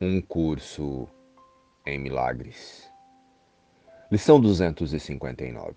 um 0.00 0.20
curso 0.20 1.08
em 1.84 1.98
milagres. 1.98 2.88
Lição 4.10 4.40
259. 4.40 5.74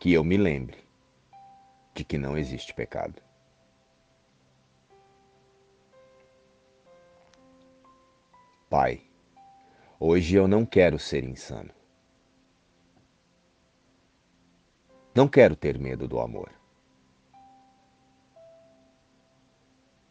Que 0.00 0.12
eu 0.12 0.24
me 0.24 0.38
lembre 0.38 0.78
de 1.94 2.02
que 2.02 2.16
não 2.16 2.38
existe 2.38 2.72
pecado. 2.72 3.20
Pai, 8.70 9.02
hoje 10.00 10.36
eu 10.36 10.48
não 10.48 10.64
quero 10.64 10.98
ser 10.98 11.24
insano. 11.24 11.72
Não 15.14 15.28
quero 15.28 15.54
ter 15.56 15.78
medo 15.78 16.08
do 16.08 16.20
amor. 16.20 16.57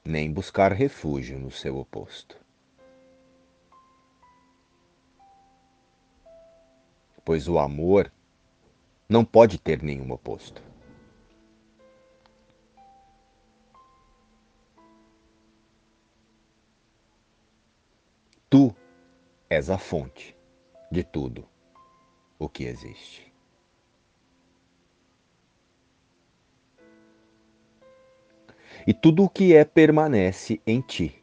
Nem 0.09 0.31
buscar 0.31 0.71
refúgio 0.71 1.37
no 1.37 1.51
seu 1.51 1.77
oposto. 1.77 2.39
Pois 7.25 7.49
o 7.49 7.59
amor 7.59 8.09
não 9.09 9.25
pode 9.25 9.59
ter 9.59 9.83
nenhum 9.83 10.09
oposto. 10.13 10.63
Tu 18.49 18.73
és 19.49 19.69
a 19.69 19.77
fonte 19.77 20.33
de 20.89 21.03
tudo 21.03 21.45
o 22.39 22.47
que 22.47 22.63
existe. 22.63 23.36
E 28.87 28.93
tudo 28.93 29.25
o 29.25 29.29
que 29.29 29.53
é 29.53 29.65
permanece 29.65 30.61
em 30.65 30.79
ti. 30.79 31.21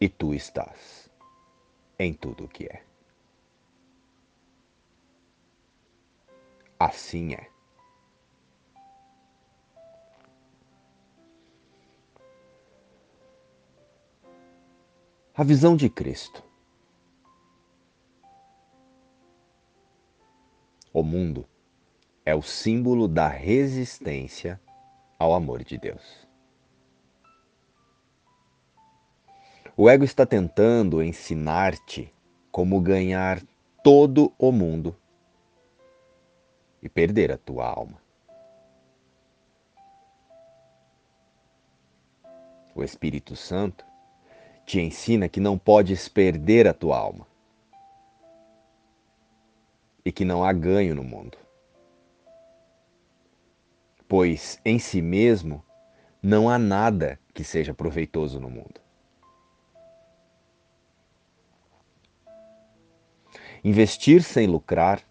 E 0.00 0.08
tu 0.08 0.34
estás 0.34 1.08
em 1.96 2.12
tudo 2.12 2.46
o 2.46 2.48
que 2.48 2.64
é. 2.64 2.84
Assim 6.76 7.34
é. 7.34 7.48
A 15.36 15.44
visão 15.44 15.76
de 15.76 15.88
Cristo. 15.88 16.42
O 20.92 21.04
mundo 21.04 21.53
é 22.24 22.34
o 22.34 22.42
símbolo 22.42 23.06
da 23.06 23.28
resistência 23.28 24.60
ao 25.18 25.34
amor 25.34 25.62
de 25.62 25.76
Deus. 25.76 26.26
O 29.76 29.90
ego 29.90 30.04
está 30.04 30.24
tentando 30.24 31.02
ensinar-te 31.02 32.12
como 32.50 32.80
ganhar 32.80 33.42
todo 33.82 34.32
o 34.38 34.50
mundo 34.52 34.96
e 36.80 36.88
perder 36.88 37.32
a 37.32 37.36
tua 37.36 37.66
alma. 37.66 38.02
O 42.74 42.82
Espírito 42.82 43.36
Santo 43.36 43.84
te 44.64 44.80
ensina 44.80 45.28
que 45.28 45.40
não 45.40 45.58
podes 45.58 46.08
perder 46.08 46.66
a 46.66 46.72
tua 46.72 46.96
alma 46.96 47.26
e 50.04 50.10
que 50.10 50.24
não 50.24 50.44
há 50.44 50.52
ganho 50.52 50.94
no 50.94 51.04
mundo. 51.04 51.43
Pois 54.16 54.60
em 54.64 54.78
si 54.78 55.02
mesmo 55.02 55.60
não 56.22 56.48
há 56.48 56.56
nada 56.56 57.18
que 57.34 57.42
seja 57.42 57.74
proveitoso 57.74 58.38
no 58.38 58.48
mundo. 58.48 58.80
Investir 63.64 64.22
sem 64.22 64.46
lucrar 64.46 65.02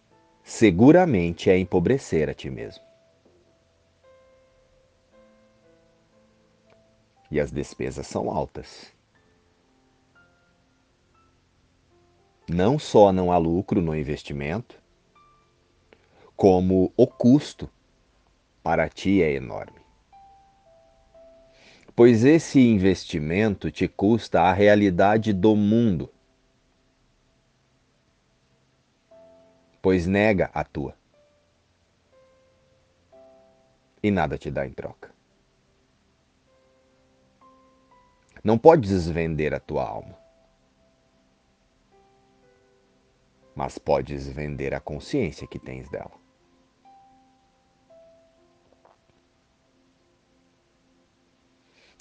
seguramente 0.42 1.50
é 1.50 1.58
empobrecer 1.58 2.30
a 2.30 2.34
ti 2.34 2.50
mesmo. 2.50 2.81
E 7.30 7.42
as 7.42 7.52
despesas 7.52 8.08
são 8.08 8.31
altas. 8.31 8.94
não 12.47 12.80
só 12.80 13.12
não 13.12 13.34
há 13.34 13.38
lucro 13.38 13.81
no 13.81 13.94
investimento, 13.94 14.81
como 16.38 16.94
o 16.96 17.06
custo 17.06 17.69
para 18.63 18.90
ti 18.90 19.22
é 19.22 19.34
enorme. 19.34 19.81
Pois 21.96 22.24
esse 22.24 22.59
investimento 22.59 23.69
te 23.69 23.88
custa 23.88 24.41
a 24.41 24.53
realidade 24.53 25.31
do 25.31 25.56
mundo, 25.56 26.09
pois 29.81 30.07
nega 30.07 30.50
a 30.53 30.63
tua. 30.63 30.97
E 34.01 34.09
nada 34.09 34.38
te 34.38 34.50
dá 34.50 34.66
em 34.66 34.72
troca. 34.72 35.13
Não 38.44 38.57
podes 38.57 39.07
vender 39.07 39.53
a 39.53 39.59
tua 39.59 39.88
alma. 39.88 40.24
mas 43.56 43.78
podes 43.78 44.28
vender 44.28 44.74
a 44.74 44.80
consciência 44.80 45.47
que 45.47 45.59
tens 45.59 45.90
dela. 45.90 46.22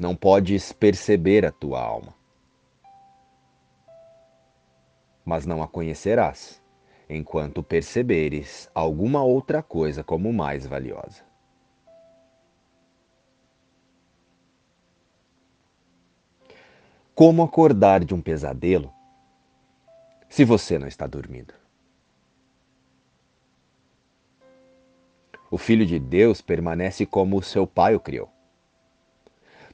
Não 0.02 0.16
podes 0.16 0.72
perceber 0.72 1.46
a 1.46 1.52
tua 1.52 1.80
alma, 1.80 2.12
mas 5.24 5.46
não 5.46 5.62
a 5.62 5.68
conhecerás 5.68 6.60
enquanto 7.08 7.62
perceberes 7.62 8.68
alguma 8.74 9.22
outra 9.22 9.62
coisa 9.62 10.02
como 10.02 10.32
mais 10.32 10.66
valiosa. 10.66 11.22
Como 17.14 17.44
acordar 17.44 18.04
de 18.04 18.12
um 18.12 18.20
pesadelo 18.20 18.92
se 20.28 20.44
você 20.44 20.80
não 20.80 20.88
está 20.88 21.06
dormindo. 21.06 21.54
O 25.48 25.56
Filho 25.56 25.86
de 25.86 26.00
Deus 26.00 26.40
permanece 26.40 27.06
como 27.06 27.36
o 27.36 27.42
seu 27.42 27.68
Pai 27.68 27.94
o 27.94 28.00
criou. 28.00 28.31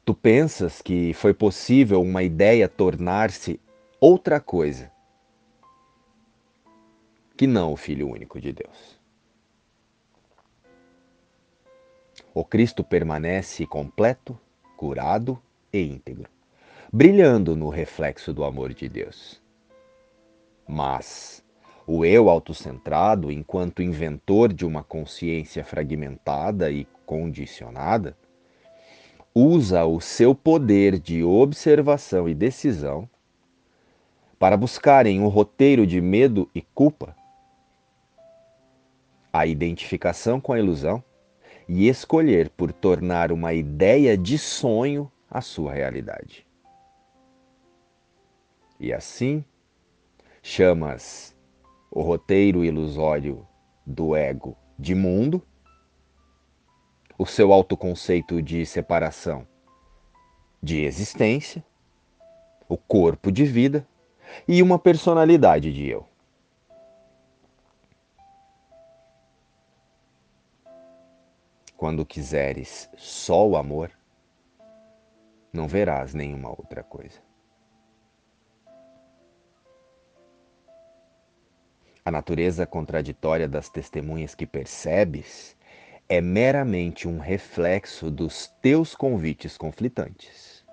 Tu 0.08 0.14
pensas 0.14 0.80
que 0.80 1.12
foi 1.12 1.34
possível 1.34 2.00
uma 2.00 2.22
ideia 2.22 2.66
tornar-se 2.66 3.60
outra 4.00 4.41
coisa 4.41 4.91
que 7.36 7.46
não 7.46 7.74
o 7.74 7.76
Filho 7.76 8.08
único 8.08 8.41
de 8.41 8.50
Deus. 8.50 8.98
O 12.32 12.42
Cristo 12.42 12.82
permanece 12.82 13.66
completo, 13.66 14.41
curado 14.78 15.38
e 15.70 15.82
íntegro, 15.82 16.30
brilhando 16.90 17.54
no 17.54 17.69
reflexo 17.69 18.32
do 18.32 18.44
amor 18.44 18.72
de 18.72 18.88
Deus. 18.88 19.42
Mas 20.66 21.44
o 21.86 22.02
eu 22.02 22.30
autocentrado, 22.30 23.30
enquanto 23.30 23.82
inventor 23.82 24.54
de 24.54 24.64
uma 24.64 24.82
consciência 24.82 25.62
fragmentada 25.62 26.70
e 26.70 26.86
condicionada, 27.04 28.16
usa 29.41 29.84
o 29.84 30.00
seu 30.00 30.34
poder 30.34 30.99
de 30.99 31.22
observação 31.22 32.28
e 32.28 32.34
decisão 32.34 33.09
para 34.37 34.56
buscar 34.56 35.06
em 35.06 35.20
um 35.20 35.29
roteiro 35.29 35.87
de 35.87 36.00
medo 36.00 36.50
e 36.52 36.61
culpa 36.61 37.14
a 39.32 39.46
identificação 39.46 40.40
com 40.40 40.52
a 40.52 40.58
ilusão 40.58 41.05
e 41.69 41.87
escolher 41.87 42.50
por 42.50 42.73
tornar 42.73 43.31
uma 43.31 43.55
ideia 43.55 44.19
de 44.19 44.37
sonho 44.38 45.08
a 45.31 45.40
sua 45.40 45.73
realidade. 45.73 46.44
E 48.81 48.93
assim, 48.93 49.44
chamas 50.43 51.37
o 51.93 52.02
roteiro 52.02 52.64
ilusório 52.64 53.46
do 53.87 54.17
ego 54.17 54.56
de 54.76 54.96
mundo, 54.96 55.40
o 57.19 57.26
seu 57.26 57.53
autoconceito 57.53 58.41
de 58.41 58.65
separação 58.65 59.44
de 60.62 60.85
existência, 60.85 61.65
o 62.69 62.76
corpo 62.76 63.32
de 63.32 63.44
vida 63.44 63.87
e 64.47 64.62
uma 64.62 64.79
personalidade 64.79 65.73
de 65.73 65.88
eu. 65.88 66.06
Quando 71.76 72.06
quiseres 72.06 72.88
só 72.97 73.47
o 73.47 73.56
amor, 73.56 73.91
não 75.53 75.67
verás 75.67 76.14
nenhuma 76.14 76.50
outra 76.50 76.85
coisa. 76.85 77.21
A 82.05 82.11
natureza 82.12 82.64
contraditória 82.64 83.49
das 83.49 83.69
testemunhas 83.69 84.35
que 84.35 84.47
percebes 84.47 85.57
é 86.08 86.20
meramente 86.22 87.06
um 87.06 87.19
reflexo 87.19 88.10
dos 88.10 88.46
teus 88.62 88.94
convites 88.94 89.58
conflitantes. 89.58 90.64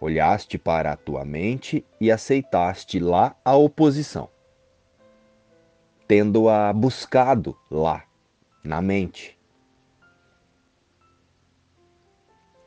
Olhaste 0.00 0.58
para 0.58 0.90
a 0.90 0.96
tua 0.96 1.24
mente 1.24 1.86
e 2.00 2.10
aceitaste 2.10 2.98
lá 2.98 3.36
a 3.44 3.54
oposição, 3.54 4.28
tendo-a 6.08 6.72
buscado 6.72 7.56
lá, 7.70 8.04
na 8.64 8.82
mente. 8.82 9.38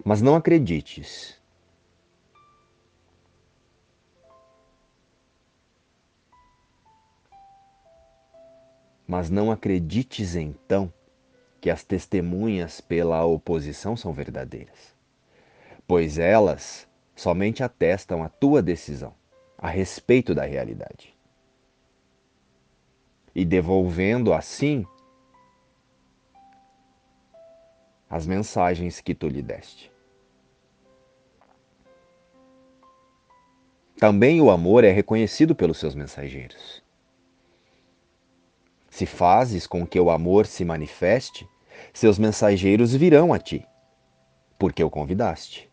Mas 0.05 0.21
não 0.21 0.35
acredites 0.35 1.41
Mas 9.07 9.29
não 9.29 9.51
acredites 9.51 10.35
então 10.35 10.91
que 11.61 11.69
as 11.69 11.83
testemunhas 11.83 12.79
pela 12.79 13.23
oposição 13.25 13.97
são 13.97 14.13
verdadeiras, 14.13 14.95
pois 15.87 16.17
elas 16.19 16.87
somente 17.15 17.63
atestam 17.63 18.23
a 18.23 18.29
tua 18.29 18.61
decisão 18.61 19.13
a 19.57 19.67
respeito 19.67 20.35
da 20.35 20.43
realidade. 20.43 21.15
E 23.33 23.43
devolvendo 23.43 24.33
assim 24.33 24.85
as 28.07 28.27
mensagens 28.27 29.01
que 29.01 29.15
tu 29.15 29.27
lhe 29.27 29.41
deste. 29.41 29.91
Também 33.97 34.39
o 34.39 34.51
amor 34.51 34.83
é 34.83 34.91
reconhecido 34.91 35.55
pelos 35.55 35.79
seus 35.79 35.95
mensageiros. 35.95 36.84
Se 38.95 39.05
fazes 39.05 39.67
com 39.67 39.85
que 39.85 39.99
o 39.99 40.09
amor 40.09 40.45
se 40.45 40.63
manifeste, 40.63 41.45
seus 41.93 42.17
mensageiros 42.17 42.95
virão 42.95 43.33
a 43.33 43.37
ti, 43.37 43.67
porque 44.57 44.81
o 44.81 44.89
convidaste. 44.89 45.69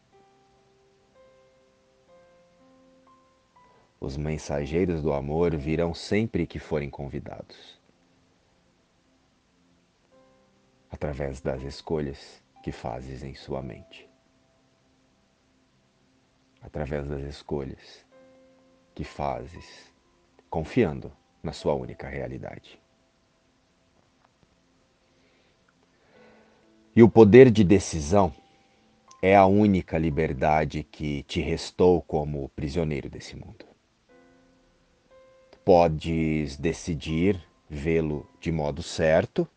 Os 4.01 4.17
mensageiros 4.17 5.01
do 5.03 5.13
amor 5.13 5.55
virão 5.55 5.95
sempre 5.95 6.49
que 6.49 6.59
forem 6.59 6.91
convidados, 6.91 7.81
através 10.91 11.41
das 11.41 11.63
escolhas 11.63 12.43
que 12.61 12.73
fazes 12.73 13.23
em 13.23 13.37
sua 13.37 13.63
mente, 13.63 14.11
através 16.61 17.07
das 17.07 17.23
escolhas 17.23 18.05
que 18.97 19.05
fazes 19.05 19.95
confiando 20.51 21.13
na 21.41 21.53
sua 21.53 21.75
única 21.75 22.09
realidade. 22.09 22.83
E 26.95 27.03
o 27.03 27.09
poder 27.09 27.51
de 27.51 27.65
decisão 27.65 28.35
é 29.23 29.35
a 29.35 29.47
única 29.47 29.97
liberdade 29.97 30.83
que 30.83 31.23
te 31.23 31.41
restou 31.41 32.03
como 32.03 32.51
prisioneiro 32.51 33.09
desse 33.09 33.35
mundo. 33.35 33.65
Podes 35.65 36.59
decidir 36.59 37.43
vê-lo 37.67 38.29
de 38.39 38.53
modo 38.53 38.83
certo 38.83 39.49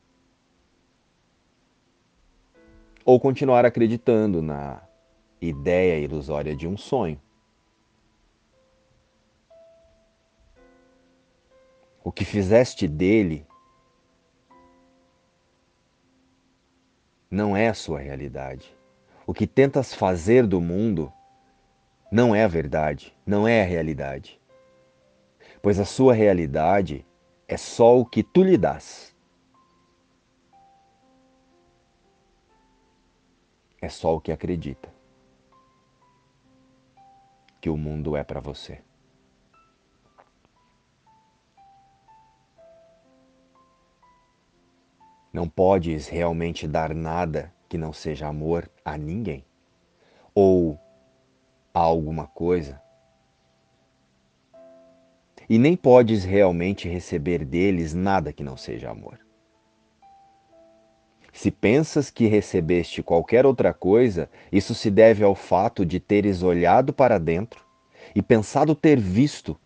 ou 3.04 3.20
continuar 3.20 3.66
acreditando 3.66 4.42
na 4.42 4.82
ideia 5.42 6.00
ilusória 6.00 6.56
de 6.56 6.66
um 6.66 6.78
sonho. 6.78 7.20
O 12.02 12.14
que 12.14 12.24
fizeste 12.24 12.88
dele 12.88 13.46
não 17.36 17.56
é 17.56 17.68
a 17.68 17.74
sua 17.74 18.00
realidade. 18.00 18.74
O 19.28 19.34
que 19.34 19.46
tentas 19.46 19.94
fazer 19.94 20.48
do 20.48 20.62
mundo 20.62 21.12
não 22.10 22.34
é 22.34 22.46
a 22.46 22.48
verdade, 22.48 23.14
não 23.26 23.46
é 23.46 23.62
a 23.62 23.66
realidade. 23.66 24.40
Pois 25.62 25.78
a 25.78 25.84
sua 25.84 26.14
realidade 26.14 27.06
é 27.46 27.58
só 27.58 28.00
o 28.00 28.06
que 28.06 28.24
tu 28.24 28.42
lhe 28.42 28.58
dás. 28.58 29.14
É 33.82 33.90
só 33.90 34.16
o 34.16 34.22
que 34.22 34.32
acredita 34.32 34.90
que 37.60 37.70
o 37.70 37.76
mundo 37.76 38.16
é 38.16 38.24
para 38.24 38.40
você. 38.40 38.82
Não 45.36 45.50
podes 45.50 46.08
realmente 46.08 46.66
dar 46.66 46.96
nada 46.96 47.54
que 47.68 47.78
não 47.78 47.92
seja 47.92 48.26
amor 48.26 48.72
a 48.86 48.98
ninguém. 48.98 49.44
Ou 50.34 50.80
a 51.74 51.80
alguma 51.82 52.26
coisa. 52.26 52.82
E 55.50 55.58
nem 55.58 55.76
podes 55.76 56.24
realmente 56.24 56.88
receber 56.88 57.44
deles 57.44 57.94
nada 57.94 58.32
que 58.32 58.46
não 58.46 58.56
seja 58.56 58.90
amor. 58.90 59.20
Se 61.34 61.52
pensas 61.52 62.10
que 62.10 62.28
recebeste 62.28 63.04
qualquer 63.04 63.46
outra 63.46 63.74
coisa, 63.74 64.30
isso 64.50 64.74
se 64.74 64.90
deve 64.90 65.22
ao 65.22 65.36
fato 65.36 65.86
de 65.86 66.00
teres 66.00 66.44
olhado 66.44 66.94
para 66.94 67.18
dentro 67.18 67.62
e 68.16 68.22
pensado 68.22 68.74
ter 68.74 68.98
visto 68.98 69.60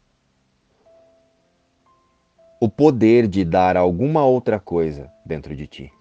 o 2.59 2.67
poder 2.67 3.27
de 3.27 3.45
dar 3.45 3.77
alguma 3.77 4.25
outra 4.25 4.59
coisa 4.59 5.11
dentro 5.25 5.55
de 5.55 5.65
ti. 5.65 5.93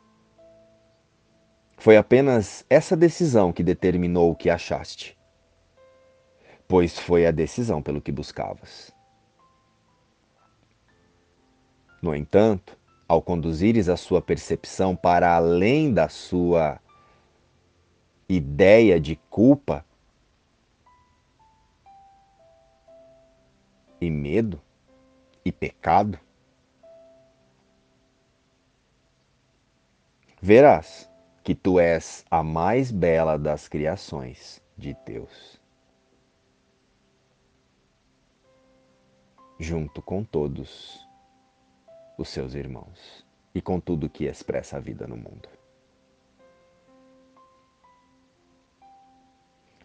Foi 1.77 1.97
apenas 1.97 2.67
essa 2.69 2.97
decisão 2.97 3.53
que 3.53 3.63
determinou 3.63 4.33
o 4.33 4.35
que 4.35 4.51
achaste, 4.51 5.17
pois 6.67 6.99
foi 6.99 7.27
a 7.27 7.31
decisão 7.31 7.81
pelo 7.81 8.01
que 8.01 8.11
buscavas. 8.11 8.93
No 12.03 12.15
entanto, 12.15 12.77
ao 13.07 13.23
conduzires 13.23 13.89
a 13.89 13.97
sua 13.97 14.21
percepção 14.21 14.97
para 14.97 15.35
além 15.37 15.95
da 15.95 16.09
sua 16.09 16.81
ideia 18.29 19.01
de 19.01 19.17
culpa 19.31 19.85
e 24.01 24.11
medo 24.11 24.61
e 25.45 25.51
pecado, 25.51 26.19
verás 30.49 31.07
que 31.45 31.55
tu 31.55 31.79
és 31.79 32.25
a 32.31 32.43
mais 32.43 32.91
bela 32.91 33.39
das 33.39 33.69
criações 33.69 34.63
de 34.79 34.97
Deus. 35.05 35.61
Junto 39.61 40.01
com 40.01 40.25
todos 40.25 41.07
os 42.17 42.31
seus 42.31 42.55
irmãos 42.55 43.27
e 43.55 43.61
com 43.61 43.79
tudo 43.79 44.09
que 44.09 44.25
expressa 44.25 44.79
a 44.79 44.81
vida 44.81 45.07
no 45.07 45.19
mundo. 45.19 45.51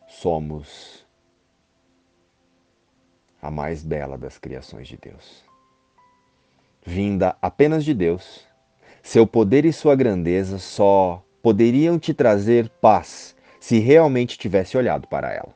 Somos 0.07 1.05
a 3.41 3.51
mais 3.51 3.83
bela 3.83 4.17
das 4.17 4.37
criações 4.37 4.87
de 4.87 4.95
Deus. 4.95 5.43
Vinda 6.85 7.37
apenas 7.41 7.83
de 7.83 7.93
Deus 7.93 8.52
seu 9.03 9.27
poder 9.27 9.65
e 9.65 9.73
sua 9.73 9.95
grandeza 9.97 10.57
só 10.57 11.23
poderiam 11.41 11.99
te 11.99 12.13
trazer 12.13 12.69
paz 12.69 13.35
se 13.59 13.77
realmente 13.77 14.37
tivesse 14.37 14.77
olhado 14.77 15.09
para 15.09 15.31
ela. 15.31 15.53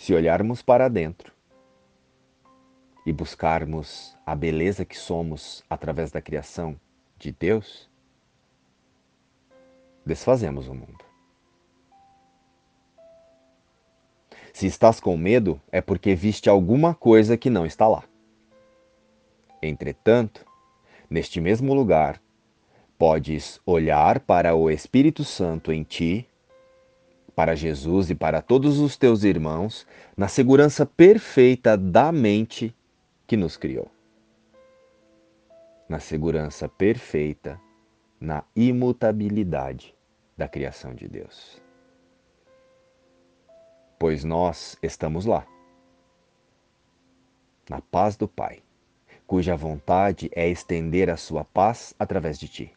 Se 0.00 0.14
olharmos 0.14 0.62
para 0.62 0.88
dentro 0.88 1.34
e 3.04 3.12
buscarmos 3.12 4.16
a 4.24 4.34
beleza 4.34 4.86
que 4.86 4.98
somos 4.98 5.62
através 5.68 6.10
da 6.10 6.22
criação 6.22 6.80
de 7.18 7.30
Deus, 7.30 7.88
desfazemos 10.04 10.66
o 10.66 10.74
mundo. 10.74 11.04
Se 14.54 14.66
estás 14.66 14.98
com 14.98 15.16
medo, 15.16 15.60
é 15.70 15.82
porque 15.82 16.14
viste 16.14 16.48
alguma 16.48 16.94
coisa 16.94 17.36
que 17.36 17.50
não 17.50 17.66
está 17.66 17.86
lá. 17.86 18.09
Entretanto, 19.62 20.46
neste 21.08 21.40
mesmo 21.40 21.74
lugar, 21.74 22.20
podes 22.98 23.60
olhar 23.66 24.20
para 24.20 24.54
o 24.54 24.70
Espírito 24.70 25.22
Santo 25.24 25.72
em 25.72 25.82
ti, 25.82 26.26
para 27.34 27.54
Jesus 27.54 28.10
e 28.10 28.14
para 28.14 28.40
todos 28.40 28.78
os 28.78 28.96
teus 28.96 29.22
irmãos, 29.22 29.86
na 30.16 30.28
segurança 30.28 30.86
perfeita 30.86 31.76
da 31.76 32.10
mente 32.10 32.74
que 33.26 33.36
nos 33.36 33.56
criou. 33.56 33.90
Na 35.88 35.98
segurança 35.98 36.68
perfeita, 36.68 37.60
na 38.20 38.44
imutabilidade 38.54 39.94
da 40.36 40.48
criação 40.48 40.94
de 40.94 41.08
Deus. 41.08 41.60
Pois 43.98 44.24
nós 44.24 44.78
estamos 44.82 45.26
lá, 45.26 45.46
na 47.68 47.80
paz 47.80 48.16
do 48.16 48.26
Pai 48.26 48.62
cuja 49.30 49.54
vontade 49.54 50.28
é 50.34 50.48
estender 50.48 51.08
a 51.08 51.16
sua 51.16 51.44
paz 51.44 51.94
através 51.96 52.36
de 52.36 52.48
ti. 52.48 52.72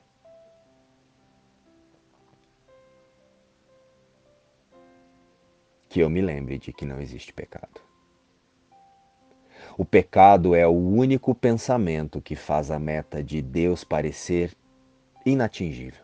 Que 5.90 6.02
eu 6.02 6.12
me 6.12 6.22
lembre 6.22 6.60
de 6.60 6.72
que 6.72 6.86
não 6.86 7.02
existe 7.02 7.34
pecado. 7.34 7.82
O 9.76 9.84
pecado 9.84 10.54
é 10.54 10.68
o 10.68 10.78
único 10.78 11.34
pensamento 11.34 12.22
que 12.22 12.36
faz 12.36 12.70
a 12.70 12.78
meta 12.78 13.24
de 13.24 13.42
Deus 13.42 13.84
parecer 13.84 14.56
inatingível. 15.26 16.04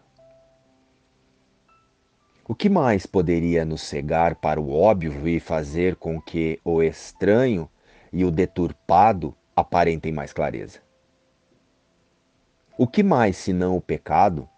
O 2.47 2.55
que 2.55 2.69
mais 2.69 3.05
poderia 3.05 3.63
nos 3.63 3.83
cegar 3.83 4.33
para 4.33 4.59
o 4.59 4.73
óbvio 4.73 5.27
e 5.27 5.39
fazer 5.39 5.95
com 5.95 6.19
que 6.19 6.59
o 6.65 6.81
estranho 6.81 7.69
e 8.11 8.25
o 8.25 8.31
deturpado 8.31 9.35
aparentem 9.59 10.11
mais 10.11 10.33
clareza? 10.33 10.79
O 12.77 12.87
que 12.87 13.03
mais, 13.03 13.37
senão 13.37 13.75
o 13.75 13.81
pecado, 13.81 14.49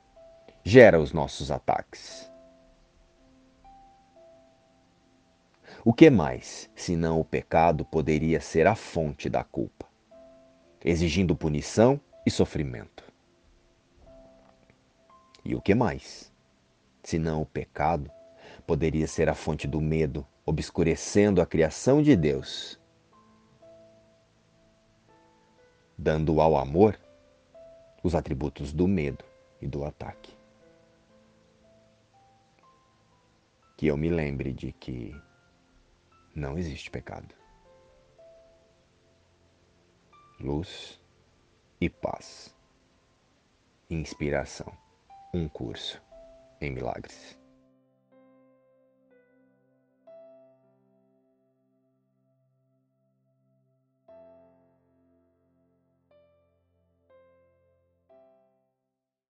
gera 0.63 0.99
os 0.99 1.11
nossos 1.11 1.51
ataques? 1.51 2.31
O 5.83 5.93
que 5.93 6.09
mais, 6.09 6.69
senão 6.75 7.19
o 7.19 7.25
pecado, 7.25 7.83
poderia 7.83 8.39
ser 8.39 8.67
a 8.67 8.75
fonte 8.75 9.27
da 9.29 9.43
culpa, 9.43 9.87
exigindo 10.83 11.35
punição 11.35 11.99
e 12.25 12.29
sofrimento? 12.29 13.03
E 15.43 15.55
o 15.55 15.61
que 15.61 15.73
mais? 15.73 16.31
senão 17.03 17.41
o 17.41 17.45
pecado, 17.45 18.09
poderia 18.65 19.07
ser 19.07 19.29
a 19.29 19.33
fonte 19.33 19.67
do 19.67 19.81
medo, 19.81 20.25
obscurecendo 20.45 21.41
a 21.41 21.45
criação 21.45 22.01
de 22.01 22.15
Deus, 22.15 22.79
dando 26.01 26.41
ao 26.41 26.57
amor 26.57 26.99
os 28.01 28.15
atributos 28.15 28.73
do 28.73 28.87
medo 28.87 29.23
e 29.61 29.67
do 29.67 29.85
ataque. 29.85 30.35
Que 33.77 33.85
eu 33.85 33.95
me 33.95 34.09
lembre 34.09 34.51
de 34.51 34.71
que 34.71 35.15
não 36.33 36.57
existe 36.57 36.89
pecado. 36.89 37.35
Luz 40.39 40.99
e 41.79 41.87
paz. 41.87 42.55
Inspiração. 43.87 44.75
Um 45.31 45.47
curso 45.47 46.01
em 46.59 46.71
milagres. 46.71 47.40